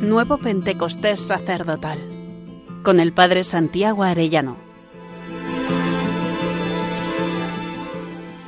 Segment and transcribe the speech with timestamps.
[0.00, 1.98] Nuevo Pentecostés Sacerdotal
[2.84, 4.56] con el Padre Santiago Arellano.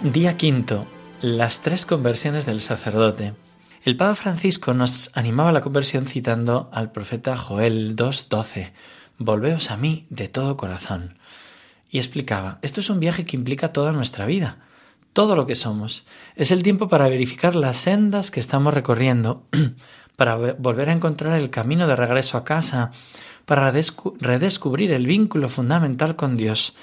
[0.00, 0.86] Día quinto.
[1.20, 3.34] Las tres conversiones del sacerdote.
[3.82, 8.70] El Papa Francisco nos animaba a la conversión citando al profeta Joel 2.12.
[9.18, 11.18] Volveos a mí de todo corazón.
[11.90, 14.69] Y explicaba, esto es un viaje que implica toda nuestra vida
[15.12, 16.06] todo lo que somos.
[16.36, 19.44] Es el tiempo para verificar las sendas que estamos recorriendo,
[20.16, 22.92] para volver a encontrar el camino de regreso a casa,
[23.46, 26.76] para redescubrir el vínculo fundamental con Dios,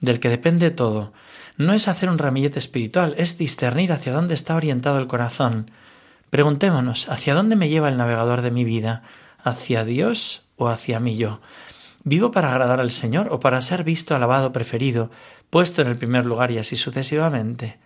[0.00, 1.12] del que depende todo.
[1.56, 5.70] No es hacer un ramillete espiritual, es discernir hacia dónde está orientado el corazón.
[6.30, 9.02] Preguntémonos, ¿hacia dónde me lleva el navegador de mi vida?
[9.42, 11.40] ¿Hacia Dios o hacia mí yo?
[12.02, 15.10] ¿Vivo para agradar al Señor o para ser visto, alabado, preferido,
[15.54, 17.78] puesto en el primer lugar y así sucesivamente?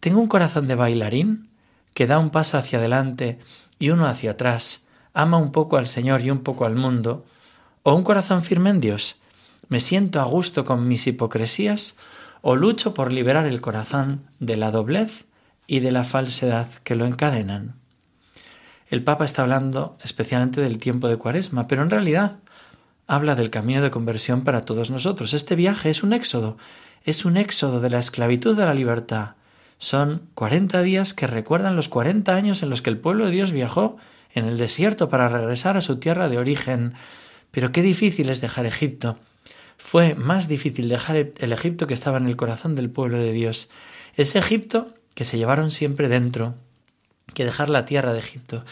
[0.00, 1.48] ¿Tengo un corazón de bailarín
[1.94, 3.38] que da un paso hacia adelante
[3.78, 4.82] y uno hacia atrás,
[5.14, 7.24] ama un poco al Señor y un poco al mundo?
[7.84, 9.20] ¿O un corazón firme en Dios?
[9.68, 11.94] ¿Me siento a gusto con mis hipocresías
[12.42, 15.26] o lucho por liberar el corazón de la doblez
[15.68, 17.76] y de la falsedad que lo encadenan?
[18.88, 22.38] El Papa está hablando especialmente del tiempo de Cuaresma, pero en realidad
[23.06, 25.34] habla del camino de conversión para todos nosotros.
[25.34, 26.56] Este viaje es un éxodo,
[27.04, 29.34] es un éxodo de la esclavitud a la libertad.
[29.78, 33.52] Son cuarenta días que recuerdan los cuarenta años en los que el pueblo de Dios
[33.52, 33.96] viajó
[34.34, 36.94] en el desierto para regresar a su tierra de origen.
[37.50, 39.18] Pero qué difícil es dejar Egipto.
[39.76, 43.68] Fue más difícil dejar el Egipto que estaba en el corazón del pueblo de Dios.
[44.14, 46.54] Ese Egipto que se llevaron siempre dentro,
[47.34, 48.64] que dejar la tierra de Egipto.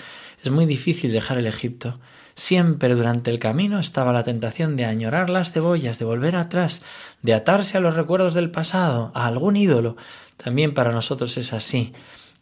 [0.42, 1.98] Es muy difícil dejar el Egipto.
[2.36, 6.82] Siempre durante el camino estaba la tentación de añorar las cebollas, de volver atrás,
[7.22, 9.96] de atarse a los recuerdos del pasado, a algún ídolo.
[10.36, 11.92] También para nosotros es así.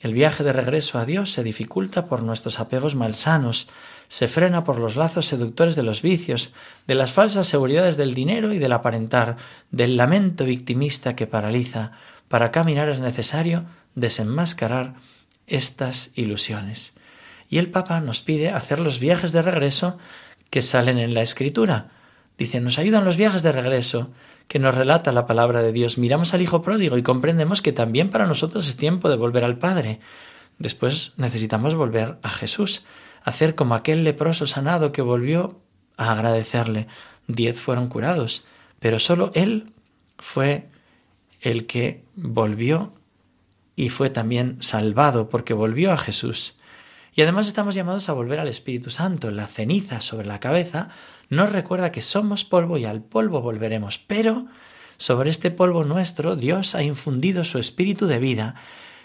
[0.01, 3.69] El viaje de regreso a Dios se dificulta por nuestros apegos malsanos,
[4.09, 6.53] se frena por los lazos seductores de los vicios,
[6.87, 9.37] de las falsas seguridades del dinero y del aparentar,
[9.71, 11.93] del lamento victimista que paraliza.
[12.29, 13.65] Para caminar es necesario
[13.95, 14.95] desenmascarar
[15.47, 16.95] estas ilusiones.
[17.53, 19.99] Y el Papa nos pide hacer los viajes de regreso
[20.49, 21.91] que salen en la Escritura.
[22.39, 24.11] Dice, nos ayudan los viajes de regreso,
[24.49, 25.99] que nos relata la palabra de Dios.
[25.99, 29.59] Miramos al Hijo pródigo y comprendemos que también para nosotros es tiempo de volver al
[29.59, 30.01] Padre.
[30.59, 32.85] Después necesitamos volver a Jesús,
[33.23, 35.61] hacer como aquel leproso sanado que volvió
[35.99, 36.87] a agradecerle.
[37.27, 38.47] Diez fueron curados,
[38.79, 39.75] pero solo Él
[40.17, 40.71] fue
[41.43, 42.95] el que volvió
[43.77, 46.55] y fue también salvado porque volvió a Jesús.
[47.15, 49.31] Y además estamos llamados a volver al Espíritu Santo.
[49.31, 50.89] La ceniza sobre la cabeza
[51.29, 53.99] nos recuerda que somos polvo y al polvo volveremos.
[53.99, 54.47] Pero
[54.97, 58.55] sobre este polvo nuestro Dios ha infundido su espíritu de vida.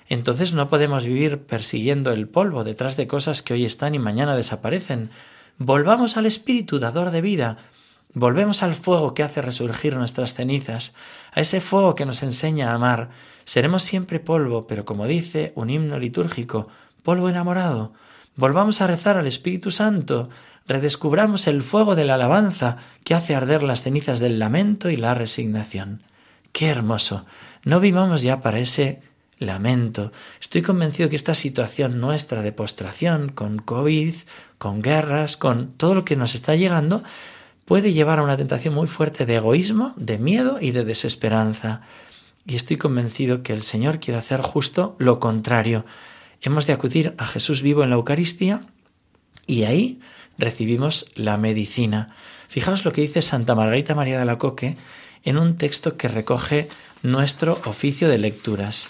[0.08, 4.38] Entonces no podemos vivir persiguiendo el polvo detrás de cosas que hoy están y mañana
[4.38, 5.10] desaparecen.
[5.58, 7.58] Volvamos al espíritu dador de vida.
[8.14, 10.94] Volvemos al fuego que hace resurgir nuestras cenizas,
[11.34, 13.10] a ese fuego que nos enseña a amar.
[13.44, 16.70] Seremos siempre polvo, pero como dice un himno litúrgico,
[17.04, 17.94] polvo enamorado.
[18.36, 20.30] Volvamos a rezar al Espíritu Santo,
[20.68, 25.14] redescubramos el fuego de la alabanza que hace arder las cenizas del lamento y la
[25.14, 26.04] resignación.
[26.52, 27.26] Qué hermoso.
[27.64, 29.02] No vivamos ya para ese
[29.40, 30.12] lamento.
[30.42, 34.16] Estoy convencido que esta situación nuestra de postración, con COVID,
[34.58, 37.04] con guerras, con todo lo que nos está llegando,
[37.66, 41.82] puede llevar a una tentación muy fuerte de egoísmo, de miedo y de desesperanza.
[42.46, 45.86] Y estoy convencido que el Señor quiere hacer justo lo contrario,
[46.42, 48.62] hemos de acudir a Jesús vivo en la Eucaristía
[49.46, 50.00] y ahí
[50.38, 52.16] recibimos la medicina.
[52.48, 54.78] Fijaos lo que dice Santa Margarita María de la Coque
[55.24, 56.70] en un texto que recoge
[57.04, 58.90] nuestro oficio de lecturas.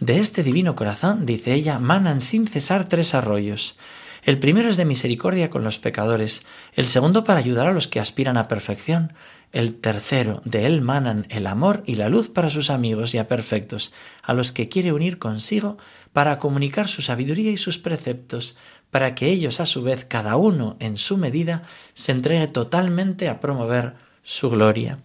[0.00, 3.76] De este divino corazón, dice ella, manan sin cesar tres arroyos.
[4.24, 6.42] El primero es de misericordia con los pecadores,
[6.74, 9.12] el segundo para ayudar a los que aspiran a perfección,
[9.52, 13.28] el tercero, de él manan el amor y la luz para sus amigos y a
[13.28, 13.92] perfectos,
[14.22, 15.78] a los que quiere unir consigo
[16.16, 18.56] para comunicar su sabiduría y sus preceptos,
[18.90, 21.60] para que ellos a su vez, cada uno en su medida,
[21.92, 24.98] se entregue totalmente a promover su gloria.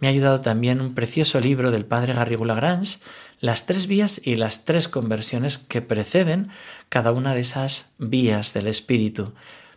[0.00, 2.98] Me ha ayudado también un precioso libro del padre Garrigou Lagrange,
[3.40, 6.50] Las tres vías y las tres conversiones que preceden
[6.90, 9.32] cada una de esas vías del Espíritu.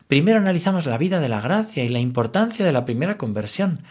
[0.09, 3.83] Primero analizamos la vida de la gracia y la importancia de la primera conversión.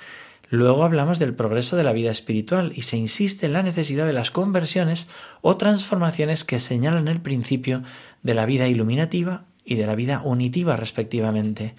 [0.49, 4.13] Luego hablamos del progreso de la vida espiritual y se insiste en la necesidad de
[4.13, 5.09] las conversiones
[5.43, 7.83] o transformaciones que señalan el principio
[8.23, 11.75] de la vida iluminativa y de la vida unitiva respectivamente.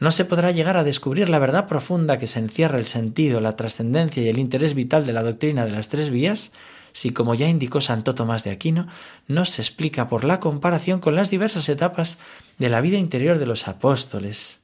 [0.00, 3.56] No se podrá llegar a descubrir la verdad profunda que se encierra el sentido, la
[3.56, 6.50] trascendencia y el interés vital de la doctrina de las tres vías
[6.92, 8.88] si como ya indicó Santo Tomás de Aquino,
[9.28, 12.18] no se explica por la comparación con las diversas etapas
[12.58, 14.57] de la vida interior de los apóstoles.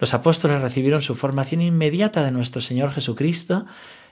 [0.00, 3.66] Los apóstoles recibieron su formación inmediata de nuestro Señor Jesucristo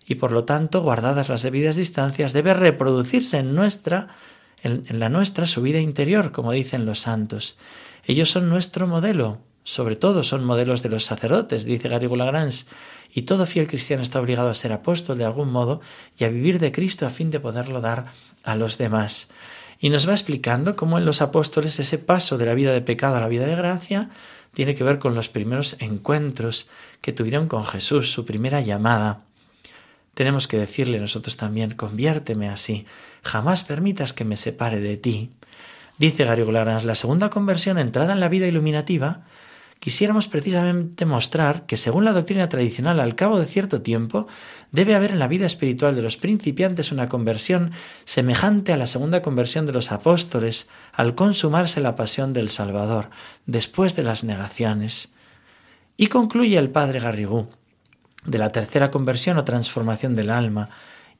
[0.06, 4.08] y por lo tanto, guardadas las debidas distancias, debe reproducirse en nuestra
[4.62, 7.56] en, la nuestra su vida interior, como dicen los santos.
[8.04, 12.64] Ellos son nuestro modelo, sobre todo son modelos de los sacerdotes, dice Garrigou Lagrange,
[13.12, 15.80] y todo fiel cristiano está obligado a ser apóstol de algún modo
[16.16, 18.06] y a vivir de Cristo a fin de poderlo dar
[18.44, 19.28] a los demás.
[19.80, 23.16] Y nos va explicando cómo en los apóstoles ese paso de la vida de pecado
[23.16, 24.10] a la vida de gracia
[24.58, 26.68] tiene que ver con los primeros encuentros
[27.00, 29.20] que tuvieron con Jesús, su primera llamada.
[30.14, 32.84] Tenemos que decirle nosotros también, conviérteme así,
[33.22, 35.30] jamás permitas que me separe de ti.
[35.98, 39.20] Dice Gary la segunda conversión entrada en la vida iluminativa
[39.78, 44.26] quisiéramos precisamente mostrar que según la doctrina tradicional, al cabo de cierto tiempo,
[44.72, 47.72] debe haber en la vida espiritual de los principiantes una conversión
[48.04, 53.10] semejante a la segunda conversión de los apóstoles al consumarse la pasión del Salvador,
[53.46, 55.08] después de las negaciones.
[55.96, 57.48] Y concluye el padre Garrigou,
[58.24, 60.70] de la tercera conversión o transformación del alma,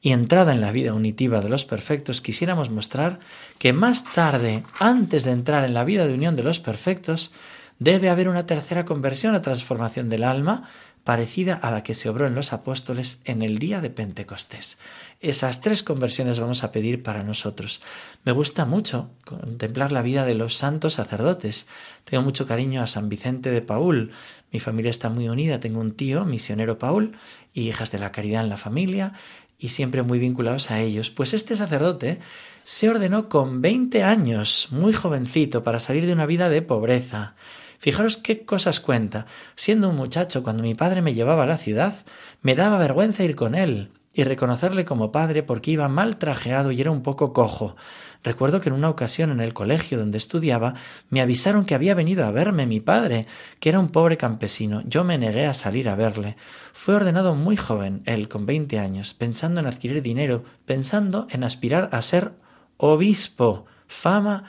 [0.01, 3.19] y entrada en la vida unitiva de los perfectos, quisiéramos mostrar
[3.57, 7.31] que más tarde, antes de entrar en la vida de unión de los perfectos,
[7.79, 10.69] debe haber una tercera conversión o transformación del alma
[11.03, 14.77] parecida a la que se obró en los apóstoles en el día de Pentecostés.
[15.21, 17.81] Esas tres conversiones vamos a pedir para nosotros.
[18.25, 21.65] Me gusta mucho contemplar la vida de los santos sacerdotes.
[22.03, 24.11] Tengo mucho cariño a San Vicente de Paul.
[24.51, 25.59] Mi familia está muy unida.
[25.59, 27.17] Tengo un tío, misionero Paul,
[27.53, 29.13] y hijas de la caridad en la familia,
[29.57, 31.09] y siempre muy vinculados a ellos.
[31.09, 32.19] Pues este sacerdote
[32.63, 37.35] se ordenó con 20 años, muy jovencito, para salir de una vida de pobreza.
[37.79, 39.25] Fijaros qué cosas cuenta.
[39.55, 41.93] Siendo un muchacho, cuando mi padre me llevaba a la ciudad,
[42.41, 46.81] me daba vergüenza ir con él y reconocerle como padre porque iba mal trajeado y
[46.81, 47.77] era un poco cojo.
[48.21, 50.73] Recuerdo que en una ocasión en el colegio donde estudiaba
[51.09, 53.27] me avisaron que había venido a verme mi padre,
[53.61, 54.83] que era un pobre campesino.
[54.85, 56.35] Yo me negué a salir a verle.
[56.73, 61.87] Fue ordenado muy joven, él con veinte años, pensando en adquirir dinero, pensando en aspirar
[61.93, 62.33] a ser
[62.75, 64.43] obispo, fama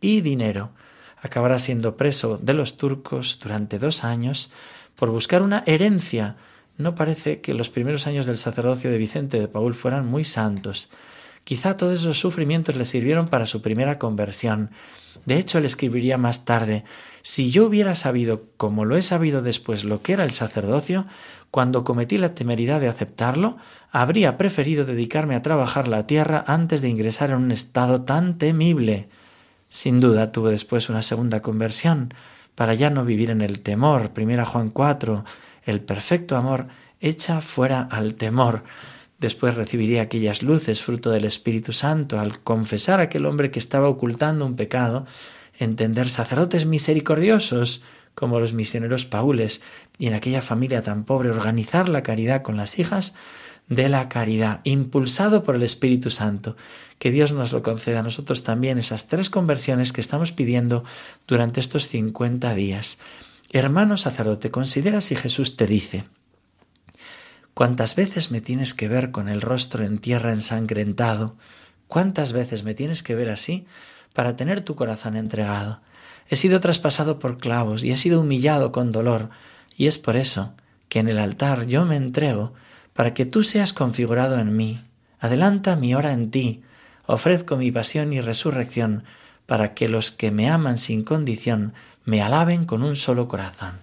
[0.00, 0.70] y dinero
[1.20, 4.50] acabará siendo preso de los turcos durante dos años
[4.94, 6.36] por buscar una herencia.
[6.78, 10.88] No parece que los primeros años del sacerdocio de Vicente de Paul fueran muy santos.
[11.44, 14.70] Quizá todos esos sufrimientos le sirvieron para su primera conversión.
[15.26, 16.84] De hecho, él escribiría más tarde
[17.22, 21.06] Si yo hubiera sabido, como lo he sabido después, lo que era el sacerdocio,
[21.52, 23.56] cuando cometí la temeridad de aceptarlo,
[23.90, 29.08] habría preferido dedicarme a trabajar la tierra antes de ingresar en un estado tan temible.
[29.76, 32.14] Sin duda tuvo después una segunda conversión
[32.54, 34.14] para ya no vivir en el temor.
[34.14, 35.22] Primera Juan 4,
[35.66, 36.68] el perfecto amor
[36.98, 38.64] echa fuera al temor.
[39.18, 43.86] Después recibiría aquellas luces, fruto del Espíritu Santo, al confesar a aquel hombre que estaba
[43.86, 45.04] ocultando un pecado,
[45.58, 47.82] entender sacerdotes misericordiosos
[48.16, 49.60] como los misioneros paules,
[49.98, 53.12] y en aquella familia tan pobre organizar la caridad con las hijas,
[53.68, 56.56] de la caridad, impulsado por el Espíritu Santo.
[56.98, 60.82] Que Dios nos lo conceda a nosotros también esas tres conversiones que estamos pidiendo
[61.26, 62.98] durante estos cincuenta días.
[63.52, 66.04] Hermano sacerdote, considera si Jesús te dice,
[67.52, 71.36] ¿cuántas veces me tienes que ver con el rostro en tierra ensangrentado?
[71.86, 73.66] ¿Cuántas veces me tienes que ver así
[74.14, 75.82] para tener tu corazón entregado?
[76.28, 79.30] He sido traspasado por clavos y he sido humillado con dolor,
[79.76, 80.54] y es por eso
[80.88, 82.54] que en el altar yo me entrego
[82.92, 84.82] para que tú seas configurado en mí.
[85.20, 86.62] Adelanta mi hora en ti.
[87.06, 89.04] Ofrezco mi pasión y resurrección
[89.46, 91.74] para que los que me aman sin condición
[92.04, 93.78] me alaben con un solo corazón.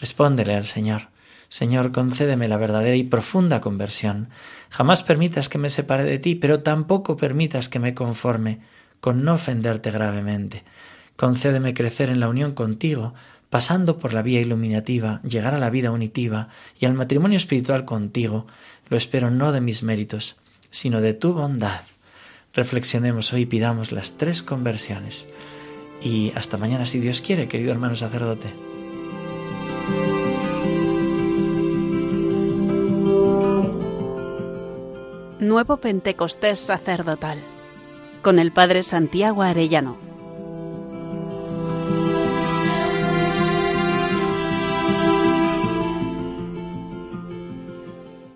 [0.00, 1.08] Respóndele al Señor.
[1.48, 4.28] Señor, concédeme la verdadera y profunda conversión.
[4.70, 8.60] Jamás permitas que me separe de ti, pero tampoco permitas que me conforme
[9.00, 10.64] con no ofenderte gravemente.
[11.18, 13.12] Concédeme crecer en la unión contigo
[13.50, 16.48] pasando por la vía iluminativa, llegar a la vida unitiva
[16.78, 18.46] y al matrimonio espiritual contigo,
[18.88, 20.36] lo espero no de mis méritos,
[20.70, 21.80] sino de tu bondad.
[22.54, 25.26] Reflexionemos hoy y pidamos las tres conversiones.
[26.00, 28.54] Y hasta mañana si Dios quiere, querido hermano sacerdote.
[35.40, 37.42] Nuevo Pentecostés sacerdotal
[38.22, 40.07] con el Padre Santiago Arellano.